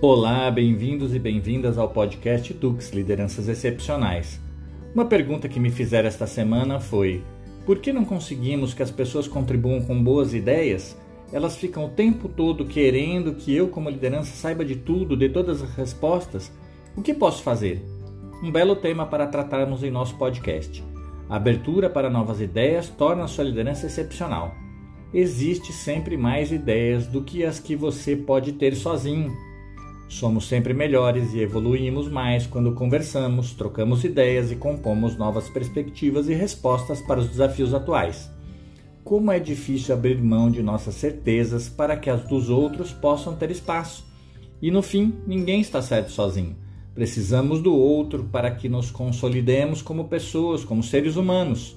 Olá, 0.00 0.50
bem-vindos 0.50 1.14
e 1.14 1.18
bem-vindas 1.18 1.78
ao 1.78 1.88
podcast 1.88 2.52
Tux 2.54 2.90
Lideranças 2.90 3.48
Excepcionais. 3.48 4.40
Uma 4.94 5.06
pergunta 5.06 5.48
que 5.48 5.60
me 5.60 5.70
fizeram 5.70 6.08
esta 6.08 6.26
semana 6.26 6.78
foi: 6.80 7.22
por 7.64 7.78
que 7.78 7.92
não 7.92 8.04
conseguimos 8.04 8.74
que 8.74 8.82
as 8.82 8.90
pessoas 8.90 9.26
contribuam 9.26 9.80
com 9.80 10.02
boas 10.02 10.34
ideias? 10.34 10.98
Elas 11.32 11.56
ficam 11.56 11.86
o 11.86 11.90
tempo 11.90 12.28
todo 12.28 12.66
querendo 12.66 13.34
que 13.34 13.54
eu, 13.54 13.68
como 13.68 13.88
liderança, 13.88 14.34
saiba 14.34 14.64
de 14.64 14.76
tudo, 14.76 15.16
de 15.16 15.28
todas 15.28 15.62
as 15.62 15.74
respostas. 15.74 16.52
O 16.96 17.00
que 17.00 17.14
posso 17.14 17.42
fazer? 17.42 17.82
Um 18.42 18.50
belo 18.50 18.76
tema 18.76 19.06
para 19.06 19.26
tratarmos 19.26 19.82
em 19.82 19.90
nosso 19.90 20.16
podcast. 20.16 20.84
A 21.30 21.36
abertura 21.36 21.88
para 21.88 22.10
novas 22.10 22.40
ideias 22.40 22.88
torna 22.90 23.24
a 23.24 23.28
sua 23.28 23.44
liderança 23.44 23.86
excepcional. 23.86 24.54
Existe 25.14 25.72
sempre 25.72 26.16
mais 26.16 26.52
ideias 26.52 27.06
do 27.06 27.22
que 27.22 27.44
as 27.44 27.58
que 27.60 27.74
você 27.74 28.16
pode 28.16 28.52
ter 28.54 28.74
sozinho. 28.74 29.32
Somos 30.08 30.46
sempre 30.46 30.74
melhores 30.74 31.32
e 31.32 31.40
evoluímos 31.40 32.08
mais 32.08 32.46
quando 32.46 32.74
conversamos, 32.74 33.54
trocamos 33.54 34.04
ideias 34.04 34.50
e 34.50 34.56
compomos 34.56 35.16
novas 35.16 35.48
perspectivas 35.48 36.28
e 36.28 36.34
respostas 36.34 37.00
para 37.00 37.20
os 37.20 37.28
desafios 37.28 37.72
atuais. 37.72 38.30
Como 39.02 39.32
é 39.32 39.38
difícil 39.38 39.94
abrir 39.94 40.20
mão 40.22 40.50
de 40.50 40.62
nossas 40.62 40.94
certezas 40.94 41.68
para 41.68 41.96
que 41.96 42.08
as 42.08 42.22
dos 42.24 42.48
outros 42.48 42.92
possam 42.92 43.34
ter 43.34 43.50
espaço. 43.50 44.06
E 44.62 44.70
no 44.70 44.82
fim, 44.82 45.14
ninguém 45.26 45.60
está 45.60 45.82
certo 45.82 46.10
sozinho. 46.10 46.56
Precisamos 46.94 47.60
do 47.60 47.74
outro 47.74 48.24
para 48.24 48.50
que 48.50 48.68
nos 48.68 48.90
consolidemos 48.90 49.82
como 49.82 50.08
pessoas, 50.08 50.64
como 50.64 50.82
seres 50.82 51.16
humanos. 51.16 51.76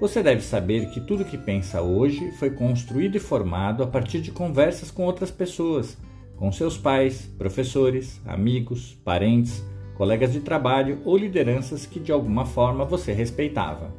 Você 0.00 0.22
deve 0.22 0.42
saber 0.42 0.90
que 0.90 1.00
tudo 1.00 1.24
que 1.24 1.36
pensa 1.36 1.82
hoje 1.82 2.30
foi 2.38 2.50
construído 2.50 3.16
e 3.16 3.20
formado 3.20 3.82
a 3.82 3.86
partir 3.86 4.20
de 4.20 4.30
conversas 4.30 4.92
com 4.92 5.04
outras 5.04 5.30
pessoas 5.30 5.98
com 6.38 6.52
seus 6.52 6.78
pais, 6.78 7.28
professores, 7.36 8.20
amigos, 8.24 8.96
parentes, 9.04 9.64
colegas 9.96 10.32
de 10.32 10.40
trabalho 10.40 11.00
ou 11.04 11.16
lideranças 11.16 11.84
que 11.84 11.98
de 11.98 12.12
alguma 12.12 12.46
forma 12.46 12.84
você 12.84 13.12
respeitava. 13.12 13.92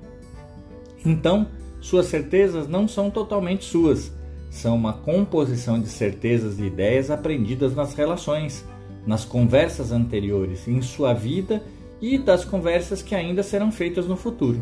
Então, 1.05 1.47
suas 1.81 2.05
certezas 2.05 2.67
não 2.67 2.87
são 2.87 3.11
totalmente 3.11 3.65
suas, 3.65 4.11
são 4.49 4.75
uma 4.75 4.93
composição 4.93 5.79
de 5.79 5.87
certezas 5.87 6.59
e 6.59 6.63
ideias 6.63 7.11
aprendidas 7.11 7.75
nas 7.75 7.93
relações, 7.93 8.65
nas 9.05 9.25
conversas 9.25 9.91
anteriores, 9.91 10.67
em 10.67 10.81
sua 10.81 11.13
vida 11.13 11.61
e 12.01 12.17
das 12.17 12.45
conversas 12.45 13.01
que 13.01 13.13
ainda 13.13 13.43
serão 13.43 13.71
feitas 13.71 14.07
no 14.07 14.15
futuro. 14.15 14.61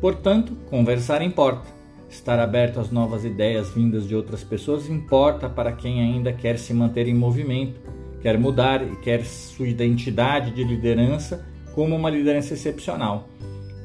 Portanto, 0.00 0.52
conversar 0.68 1.22
importa 1.22 1.81
Estar 2.12 2.38
aberto 2.38 2.78
às 2.78 2.90
novas 2.90 3.24
ideias 3.24 3.70
vindas 3.70 4.06
de 4.06 4.14
outras 4.14 4.44
pessoas 4.44 4.86
importa 4.86 5.48
para 5.48 5.72
quem 5.72 6.02
ainda 6.02 6.30
quer 6.30 6.58
se 6.58 6.74
manter 6.74 7.08
em 7.08 7.14
movimento, 7.14 7.80
quer 8.20 8.38
mudar 8.38 8.86
e 8.86 8.96
quer 8.96 9.24
sua 9.24 9.66
identidade 9.66 10.50
de 10.50 10.62
liderança 10.62 11.42
como 11.74 11.96
uma 11.96 12.10
liderança 12.10 12.52
excepcional. 12.52 13.30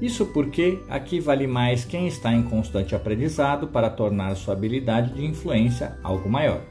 Isso 0.02 0.25
porque 0.25 0.78
aqui 0.89 1.22
vale 1.22 1.48
mais 1.48 1.86
quem 1.86 2.05
está 2.05 2.33
em 2.33 2.44
constante 2.44 2.94
aprendizado 2.94 3.70
para 3.70 3.89
tornar 3.89 4.36
sua 4.36 4.53
habilidade 4.53 5.14
de 5.14 5.25
influência 5.25 5.98
algo 6.03 6.30
maior. 6.30 6.61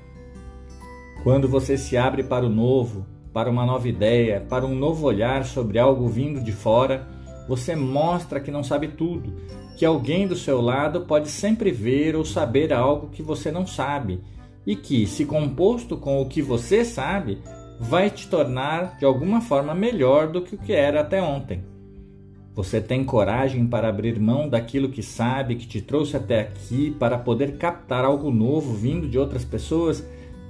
Quando 1.22 1.48
você 1.48 1.78
se 1.78 1.96
abre 1.96 2.22
para 2.22 2.44
o 2.44 2.50
novo, 2.50 3.06
para 3.32 3.50
uma 3.50 3.64
nova 3.64 3.88
ideia, 3.88 4.44
para 4.46 4.66
um 4.66 4.74
novo 4.74 5.06
olhar 5.06 5.46
sobre 5.46 5.78
algo 5.78 6.06
vindo 6.06 6.38
de 6.38 6.52
fora, 6.52 7.08
você 7.48 7.74
mostra 7.74 8.40
que 8.40 8.50
não 8.50 8.62
sabe 8.62 8.88
tudo, 8.88 9.32
que 9.76 9.84
alguém 9.84 10.26
do 10.26 10.34
seu 10.34 10.60
lado 10.60 11.02
pode 11.02 11.28
sempre 11.28 11.70
ver 11.70 12.16
ou 12.16 12.24
saber 12.24 12.72
algo 12.72 13.10
que 13.10 13.22
você 13.22 13.52
não 13.52 13.66
sabe 13.66 14.20
e 14.66 14.74
que, 14.74 15.06
se 15.06 15.24
composto 15.26 15.96
com 15.96 16.20
o 16.20 16.26
que 16.26 16.40
você 16.40 16.84
sabe, 16.84 17.38
vai 17.78 18.10
te 18.10 18.26
tornar 18.26 18.96
de 18.98 19.04
alguma 19.04 19.40
forma 19.40 19.74
melhor 19.74 20.28
do 20.28 20.40
que 20.40 20.54
o 20.54 20.58
que 20.58 20.72
era 20.72 21.02
até 21.02 21.22
ontem. 21.22 21.62
Você 22.54 22.80
tem 22.80 23.04
coragem 23.04 23.66
para 23.66 23.88
abrir 23.88 24.18
mão 24.18 24.48
daquilo 24.48 24.88
que 24.88 25.02
sabe, 25.02 25.56
que 25.56 25.66
te 25.66 25.82
trouxe 25.82 26.16
até 26.16 26.40
aqui, 26.40 26.90
para 26.98 27.18
poder 27.18 27.58
captar 27.58 28.02
algo 28.02 28.30
novo 28.30 28.72
vindo 28.72 29.06
de 29.06 29.18
outras 29.18 29.44
pessoas 29.44 30.02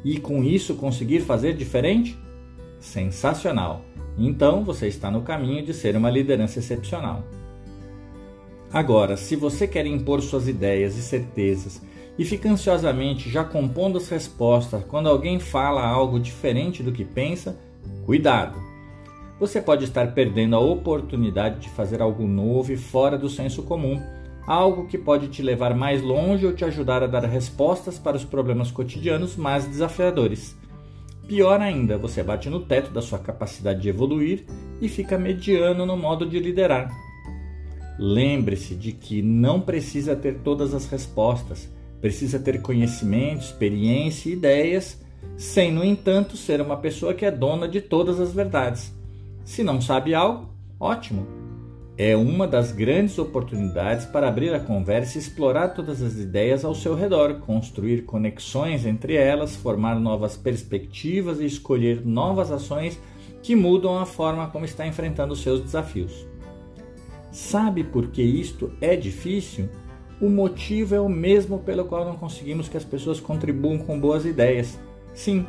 e 0.04 0.20
com 0.20 0.44
isso 0.44 0.76
conseguir 0.76 1.20
fazer 1.20 1.54
diferente? 1.54 2.16
Sensacional! 2.78 3.82
Então 4.16 4.62
você 4.62 4.86
está 4.86 5.10
no 5.10 5.22
caminho 5.22 5.64
de 5.64 5.74
ser 5.74 5.96
uma 5.96 6.08
liderança 6.08 6.60
excepcional. 6.60 7.24
Agora, 8.72 9.16
se 9.16 9.36
você 9.36 9.66
quer 9.66 9.86
impor 9.86 10.20
suas 10.20 10.48
ideias 10.48 10.96
e 10.96 11.02
certezas 11.02 11.80
e 12.18 12.24
fica 12.24 12.50
ansiosamente 12.50 13.30
já 13.30 13.44
compondo 13.44 13.98
as 13.98 14.08
respostas 14.08 14.82
quando 14.84 15.08
alguém 15.08 15.38
fala 15.38 15.86
algo 15.86 16.18
diferente 16.18 16.82
do 16.82 16.92
que 16.92 17.04
pensa, 17.04 17.58
cuidado! 18.04 18.58
Você 19.38 19.60
pode 19.60 19.84
estar 19.84 20.14
perdendo 20.14 20.56
a 20.56 20.60
oportunidade 20.60 21.60
de 21.60 21.68
fazer 21.68 22.00
algo 22.00 22.26
novo 22.26 22.72
e 22.72 22.76
fora 22.76 23.18
do 23.18 23.28
senso 23.28 23.62
comum, 23.62 24.00
algo 24.46 24.86
que 24.86 24.96
pode 24.96 25.28
te 25.28 25.42
levar 25.42 25.74
mais 25.74 26.00
longe 26.00 26.46
ou 26.46 26.54
te 26.54 26.64
ajudar 26.64 27.02
a 27.02 27.06
dar 27.06 27.24
respostas 27.24 27.98
para 27.98 28.16
os 28.16 28.24
problemas 28.24 28.70
cotidianos 28.70 29.36
mais 29.36 29.66
desafiadores. 29.66 30.56
Pior 31.28 31.60
ainda, 31.60 31.98
você 31.98 32.22
bate 32.22 32.48
no 32.48 32.60
teto 32.60 32.90
da 32.92 33.02
sua 33.02 33.18
capacidade 33.18 33.82
de 33.82 33.88
evoluir 33.88 34.46
e 34.80 34.88
fica 34.88 35.18
mediano 35.18 35.84
no 35.84 35.96
modo 35.96 36.24
de 36.24 36.38
liderar. 36.38 37.05
Lembre-se 37.98 38.74
de 38.74 38.92
que 38.92 39.22
não 39.22 39.60
precisa 39.60 40.14
ter 40.14 40.38
todas 40.44 40.74
as 40.74 40.86
respostas, 40.86 41.68
precisa 42.00 42.38
ter 42.38 42.60
conhecimento, 42.60 43.42
experiência 43.42 44.28
e 44.28 44.32
ideias, 44.32 45.00
sem, 45.36 45.72
no 45.72 45.84
entanto, 45.84 46.36
ser 46.36 46.60
uma 46.60 46.76
pessoa 46.76 47.14
que 47.14 47.24
é 47.24 47.30
dona 47.30 47.66
de 47.66 47.80
todas 47.80 48.20
as 48.20 48.32
verdades. 48.32 48.94
Se 49.44 49.62
não 49.62 49.80
sabe 49.80 50.14
algo, 50.14 50.50
ótimo! 50.78 51.26
É 51.98 52.14
uma 52.14 52.46
das 52.46 52.72
grandes 52.72 53.18
oportunidades 53.18 54.04
para 54.04 54.28
abrir 54.28 54.52
a 54.52 54.60
conversa 54.60 55.16
e 55.16 55.20
explorar 55.20 55.68
todas 55.68 56.02
as 56.02 56.16
ideias 56.16 56.62
ao 56.62 56.74
seu 56.74 56.94
redor, 56.94 57.40
construir 57.40 58.04
conexões 58.04 58.84
entre 58.84 59.14
elas, 59.14 59.56
formar 59.56 59.98
novas 59.98 60.36
perspectivas 60.36 61.40
e 61.40 61.46
escolher 61.46 62.04
novas 62.04 62.52
ações 62.52 63.00
que 63.42 63.56
mudam 63.56 63.98
a 63.98 64.04
forma 64.04 64.48
como 64.48 64.66
está 64.66 64.86
enfrentando 64.86 65.34
seus 65.34 65.62
desafios. 65.62 66.26
Sabe 67.36 67.84
por 67.84 68.06
que 68.06 68.22
isto 68.22 68.72
é 68.80 68.96
difícil? 68.96 69.68
O 70.22 70.30
motivo 70.30 70.94
é 70.94 71.00
o 71.00 71.06
mesmo 71.06 71.58
pelo 71.58 71.84
qual 71.84 72.02
não 72.02 72.16
conseguimos 72.16 72.66
que 72.66 72.78
as 72.78 72.82
pessoas 72.82 73.20
contribuam 73.20 73.76
com 73.76 74.00
boas 74.00 74.24
ideias. 74.24 74.78
Sim, 75.12 75.44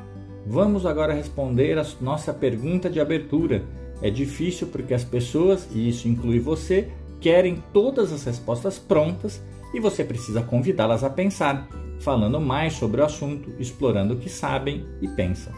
vamos 0.46 0.86
agora 0.86 1.14
responder 1.14 1.80
a 1.80 1.86
nossa 2.02 2.34
pergunta 2.34 2.90
de 2.90 3.00
abertura. 3.00 3.64
É 4.02 4.10
difícil 4.10 4.68
porque 4.68 4.94
as 4.94 5.06
pessoas, 5.06 5.66
e 5.74 5.88
isso 5.88 6.10
inclui 6.10 6.40
você, 6.40 6.90
querem 7.22 7.64
todas 7.72 8.12
as 8.12 8.26
respostas 8.26 8.78
prontas 8.78 9.42
e 9.74 9.80
você 9.80 10.04
precisa 10.04 10.42
convidá-las 10.42 11.06
a 11.06 11.10
pensar, 11.10 11.70
falando 12.02 12.42
mais 12.42 12.74
sobre 12.74 13.00
o 13.00 13.06
assunto, 13.06 13.54
explorando 13.58 14.16
o 14.16 14.20
que 14.20 14.30
sabem 14.30 14.86
e 15.02 15.08
pensam. 15.08 15.54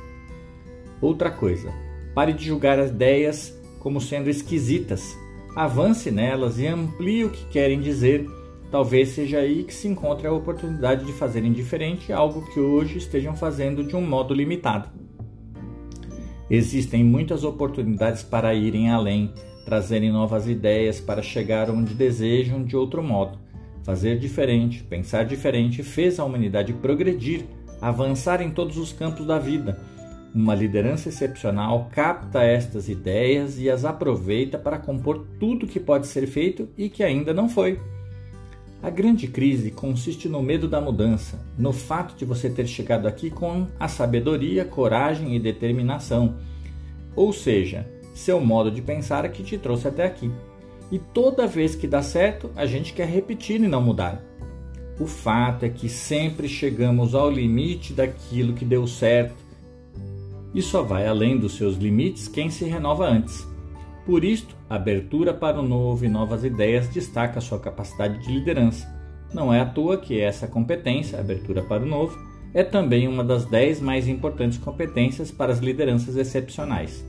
Outra 1.02 1.32
coisa, 1.32 1.74
pare 2.14 2.34
de 2.34 2.46
julgar 2.46 2.78
as 2.78 2.92
ideias 2.92 3.60
como 3.80 4.00
sendo 4.00 4.30
esquisitas 4.30 5.18
avance 5.56 6.12
nelas 6.12 6.60
e 6.60 6.68
amplie 6.68 7.26
o 7.26 7.30
que 7.30 7.46
querem 7.46 7.80
dizer. 7.80 8.30
Talvez 8.72 9.10
seja 9.10 9.40
aí 9.40 9.64
que 9.64 9.74
se 9.74 9.88
encontre 9.88 10.28
a 10.28 10.32
oportunidade 10.32 11.06
de 11.06 11.14
fazerem 11.14 11.52
diferente 11.52 12.14
algo 12.14 12.46
que 12.54 12.60
hoje 12.60 12.98
estejam 12.98 13.36
fazendo 13.36 13.84
de 13.84 13.96
um 13.96 14.02
modo 14.02 14.34
limitado. 14.34 14.90
Existem 16.50 17.04
muitas 17.04 17.44
oportunidades 17.44 18.24
para 18.24 18.54
irem 18.54 18.90
além, 18.90 19.34
trazerem 19.66 20.12
novas 20.12 20.48
ideias 20.48 21.00
para 21.00 21.22
chegar 21.22 21.70
onde 21.70 21.94
desejam 21.94 22.64
de 22.64 22.76
outro 22.76 23.04
modo. 23.04 23.38
Fazer 23.84 24.20
diferente, 24.20 24.84
pensar 24.84 25.26
diferente 25.26 25.82
fez 25.82 26.20
a 26.20 26.26
humanidade 26.26 26.74
progredir, 26.74 27.46
avançar 27.82 28.42
em 28.42 28.52
todos 28.52 28.78
os 28.78 28.92
campos 28.92 29.26
da 29.26 29.40
vida 29.40 29.89
uma 30.34 30.54
liderança 30.54 31.10
excepcional 31.10 31.90
capta 31.92 32.44
estas 32.44 32.88
ideias 32.88 33.60
e 33.60 33.70
as 33.70 33.84
aproveita 33.84 34.58
para 34.58 34.78
compor 34.78 35.26
tudo 35.40 35.68
que 35.68 35.80
pode 35.80 36.08
ser 36.08 36.28
feito 36.28 36.70
e 36.78 36.90
que 36.90 37.04
ainda 37.04 37.34
não 37.34 37.50
foi. 37.50 37.80
A 38.82 38.90
grande 38.90 39.28
crise 39.28 39.72
consiste 39.72 40.30
no 40.30 40.42
medo 40.42 40.68
da 40.68 40.80
mudança, 40.80 41.44
no 41.58 41.74
fato 41.74 42.16
de 42.16 42.24
você 42.24 42.50
ter 42.50 42.66
chegado 42.66 43.08
aqui 43.08 43.30
com 43.30 43.68
a 43.78 43.88
sabedoria, 43.88 44.64
coragem 44.64 45.36
e 45.36 45.40
determinação. 45.40 46.36
Ou 47.16 47.34
seja, 47.34 47.86
seu 48.14 48.40
modo 48.40 48.72
de 48.72 48.82
pensar 48.82 49.28
que 49.30 49.44
te 49.44 49.58
trouxe 49.58 49.88
até 49.88 50.06
aqui. 50.06 50.32
E 50.92 50.98
toda 50.98 51.46
vez 51.46 51.76
que 51.76 51.88
dá 51.88 52.02
certo, 52.02 52.50
a 52.56 52.66
gente 52.66 52.94
quer 52.94 53.08
repetir 53.08 53.62
e 53.62 53.68
não 53.68 53.82
mudar. 53.82 54.24
O 54.98 55.06
fato 55.06 55.64
é 55.64 55.70
que 55.70 55.90
sempre 55.90 56.48
chegamos 56.48 57.14
ao 57.14 57.30
limite 57.30 57.94
daquilo 57.94 58.54
que 58.54 58.64
deu 58.64 58.88
certo 58.88 59.49
e 60.54 60.62
só 60.62 60.82
vai 60.82 61.08
além 61.08 61.38
dos 61.38 61.56
seus 61.56 61.78
limites 61.78 62.28
quem 62.28 62.50
se 62.50 62.66
renova 62.66 63.08
antes. 63.08 63.48
Por 64.06 64.24
isto, 64.24 64.56
abertura 64.70 65.34
para 65.34 65.60
o 65.60 65.68
novo 65.68 66.04
e 66.04 66.10
novas 66.10 66.44
ideias 66.44 66.88
destaca 66.88 67.42
sua 67.42 67.60
capacidade 67.60 68.18
de 68.20 68.32
liderança. 68.32 68.88
Não 69.34 69.54
é 69.54 69.60
à 69.60 69.66
toa 69.66 69.98
que 69.98 70.20
essa 70.20 70.48
competência, 70.48 71.20
abertura 71.20 71.62
para 71.62 71.84
o 71.84 71.86
novo, 71.86 72.18
é 72.54 72.64
também 72.64 73.08
uma 73.08 73.24
das 73.24 73.46
10 73.46 73.80
mais 73.80 74.08
importantes 74.08 74.58
competências 74.58 75.30
para 75.32 75.52
as 75.52 75.60
lideranças 75.60 76.16
excepcionais. 76.16 77.06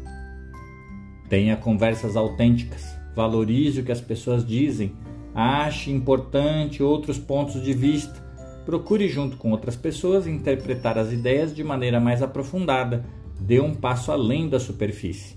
Tenha 1.28 1.56
conversas 1.56 2.16
autênticas, 2.16 2.84
valorize 3.14 3.80
o 3.80 3.84
que 3.84 3.92
as 3.92 4.00
pessoas 4.00 4.44
dizem, 4.44 4.94
ache 5.34 5.90
importante 5.90 6.82
outros 6.82 7.18
pontos 7.18 7.62
de 7.62 7.72
vista, 7.72 8.20
procure 8.66 9.08
junto 9.08 9.36
com 9.36 9.52
outras 9.52 9.76
pessoas 9.76 10.26
interpretar 10.26 10.98
as 10.98 11.12
ideias 11.12 11.54
de 11.54 11.64
maneira 11.64 11.98
mais 11.98 12.22
aprofundada, 12.22 13.04
dê 13.40 13.60
um 13.60 13.74
passo 13.74 14.12
além 14.12 14.48
da 14.48 14.60
superfície. 14.60 15.36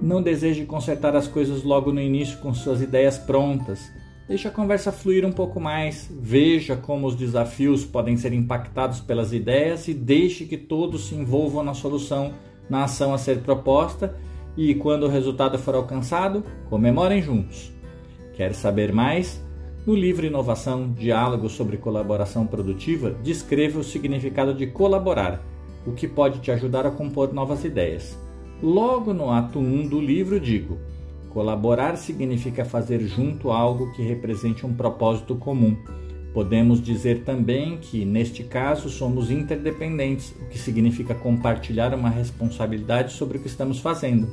Não 0.00 0.22
deseje 0.22 0.64
consertar 0.64 1.14
as 1.14 1.28
coisas 1.28 1.62
logo 1.62 1.92
no 1.92 2.00
início 2.00 2.38
com 2.38 2.52
suas 2.52 2.82
ideias 2.82 3.18
prontas. 3.18 3.80
Deixe 4.26 4.48
a 4.48 4.50
conversa 4.50 4.90
fluir 4.90 5.24
um 5.24 5.32
pouco 5.32 5.60
mais, 5.60 6.10
veja 6.18 6.76
como 6.76 7.06
os 7.06 7.14
desafios 7.14 7.84
podem 7.84 8.16
ser 8.16 8.32
impactados 8.32 9.00
pelas 9.00 9.32
ideias 9.32 9.86
e 9.86 9.94
deixe 9.94 10.46
que 10.46 10.56
todos 10.56 11.08
se 11.08 11.14
envolvam 11.14 11.62
na 11.62 11.74
solução, 11.74 12.32
na 12.68 12.84
ação 12.84 13.12
a 13.12 13.18
ser 13.18 13.40
proposta 13.40 14.16
e, 14.56 14.74
quando 14.74 15.04
o 15.04 15.10
resultado 15.10 15.58
for 15.58 15.74
alcançado, 15.74 16.42
comemorem 16.70 17.20
juntos. 17.20 17.72
Quer 18.34 18.54
saber 18.54 18.92
mais? 18.92 19.42
No 19.86 19.94
livro 19.94 20.24
Inovação 20.24 20.90
Diálogo 20.92 21.50
sobre 21.50 21.76
Colaboração 21.76 22.46
Produtiva, 22.46 23.10
descreva 23.22 23.80
o 23.80 23.84
significado 23.84 24.54
de 24.54 24.66
colaborar, 24.66 25.44
o 25.86 25.92
que 25.92 26.08
pode 26.08 26.40
te 26.40 26.50
ajudar 26.50 26.86
a 26.86 26.90
compor 26.90 27.32
novas 27.32 27.64
ideias. 27.64 28.18
Logo 28.62 29.12
no 29.12 29.30
ato 29.30 29.58
1 29.58 29.88
do 29.88 30.00
livro, 30.00 30.40
digo: 30.40 30.78
colaborar 31.30 31.96
significa 31.96 32.64
fazer 32.64 33.00
junto 33.00 33.50
algo 33.50 33.92
que 33.92 34.02
represente 34.02 34.64
um 34.64 34.74
propósito 34.74 35.34
comum. 35.34 35.76
Podemos 36.32 36.82
dizer 36.82 37.22
também 37.22 37.78
que, 37.78 38.04
neste 38.04 38.42
caso, 38.42 38.88
somos 38.88 39.30
interdependentes, 39.30 40.34
o 40.40 40.48
que 40.48 40.58
significa 40.58 41.14
compartilhar 41.14 41.94
uma 41.94 42.08
responsabilidade 42.08 43.12
sobre 43.12 43.38
o 43.38 43.40
que 43.40 43.46
estamos 43.46 43.78
fazendo. 43.78 44.28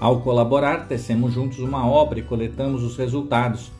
Ao 0.00 0.20
colaborar, 0.20 0.86
tecemos 0.86 1.32
juntos 1.32 1.58
uma 1.58 1.88
obra 1.88 2.20
e 2.20 2.22
coletamos 2.22 2.84
os 2.84 2.96
resultados. 2.96 3.72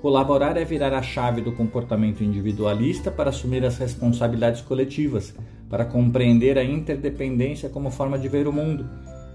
Colaborar 0.00 0.56
é 0.56 0.64
virar 0.64 0.94
a 0.94 1.02
chave 1.02 1.42
do 1.42 1.52
comportamento 1.52 2.24
individualista 2.24 3.10
para 3.10 3.28
assumir 3.28 3.62
as 3.64 3.76
responsabilidades 3.76 4.62
coletivas 4.62 5.34
para 5.70 5.84
compreender 5.84 6.58
a 6.58 6.64
interdependência 6.64 7.68
como 7.68 7.90
forma 7.90 8.18
de 8.18 8.28
ver 8.28 8.48
o 8.48 8.52
mundo. 8.52 8.84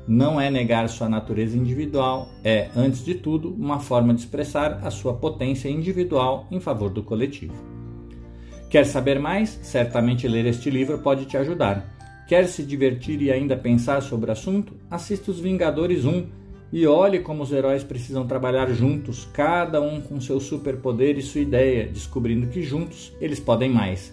Não 0.07 0.39
é 0.39 0.51
negar 0.51 0.87
sua 0.89 1.09
natureza 1.09 1.57
individual, 1.57 2.29
é, 2.43 2.69
antes 2.75 3.03
de 3.03 3.15
tudo, 3.15 3.51
uma 3.55 3.79
forma 3.79 4.13
de 4.13 4.19
expressar 4.19 4.81
a 4.83 4.91
sua 4.91 5.15
potência 5.15 5.69
individual 5.69 6.45
em 6.51 6.59
favor 6.59 6.91
do 6.91 7.01
coletivo. 7.01 7.55
Quer 8.69 8.85
saber 8.85 9.19
mais? 9.19 9.57
Certamente 9.63 10.27
ler 10.27 10.45
este 10.45 10.69
livro 10.69 10.99
pode 10.99 11.25
te 11.25 11.37
ajudar. 11.37 11.95
Quer 12.27 12.47
se 12.47 12.61
divertir 12.63 13.21
e 13.21 13.31
ainda 13.31 13.55
pensar 13.55 14.01
sobre 14.01 14.29
o 14.29 14.33
assunto? 14.33 14.73
Assista 14.91 15.31
Os 15.31 15.39
Vingadores 15.39 16.05
1 16.05 16.25
e 16.71 16.85
olhe 16.85 17.19
como 17.19 17.43
os 17.43 17.51
heróis 17.51 17.83
precisam 17.83 18.27
trabalhar 18.27 18.69
juntos, 18.71 19.27
cada 19.31 19.79
um 19.79 20.01
com 20.01 20.19
seu 20.19 20.39
superpoder 20.39 21.17
e 21.17 21.21
sua 21.21 21.41
ideia, 21.41 21.87
descobrindo 21.87 22.47
que 22.47 22.61
juntos 22.61 23.13
eles 23.21 23.39
podem 23.39 23.69
mais. 23.69 24.11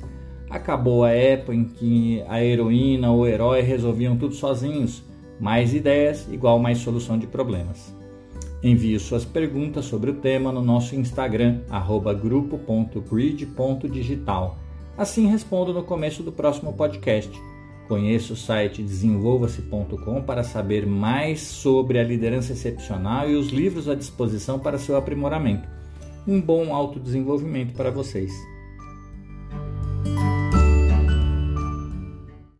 Acabou 0.52 1.02
a 1.02 1.10
época 1.10 1.54
em 1.54 1.64
que 1.64 2.22
a 2.28 2.44
heroína 2.44 3.10
ou 3.10 3.20
o 3.20 3.26
herói 3.26 3.62
resolviam 3.62 4.18
tudo 4.18 4.34
sozinhos. 4.34 5.02
Mais 5.40 5.72
ideias 5.72 6.28
igual 6.30 6.58
mais 6.58 6.76
solução 6.76 7.18
de 7.18 7.26
problemas. 7.26 7.96
Envie 8.62 8.98
suas 8.98 9.24
perguntas 9.24 9.86
sobre 9.86 10.10
o 10.10 10.16
tema 10.16 10.52
no 10.52 10.60
nosso 10.60 10.94
Instagram, 10.94 11.60
grupo.grid.digital. 12.20 14.58
Assim 14.96 15.26
respondo 15.26 15.72
no 15.72 15.84
começo 15.84 16.22
do 16.22 16.30
próximo 16.30 16.74
podcast. 16.74 17.32
Conheça 17.88 18.34
o 18.34 18.36
site 18.36 18.82
desenvolva-se.com 18.82 20.20
para 20.20 20.44
saber 20.44 20.86
mais 20.86 21.40
sobre 21.40 21.98
a 21.98 22.04
liderança 22.04 22.52
excepcional 22.52 23.26
e 23.28 23.36
os 23.36 23.48
livros 23.48 23.88
à 23.88 23.94
disposição 23.94 24.58
para 24.58 24.76
seu 24.76 24.98
aprimoramento. 24.98 25.66
Um 26.28 26.42
bom 26.42 26.74
autodesenvolvimento 26.74 27.72
para 27.72 27.90
vocês. 27.90 28.51